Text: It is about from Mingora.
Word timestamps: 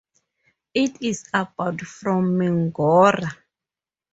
It 0.73 0.99
is 1.03 1.25
about 1.31 1.81
from 1.81 2.39
Mingora. 2.39 3.33